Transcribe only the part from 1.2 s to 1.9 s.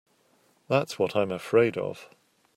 afraid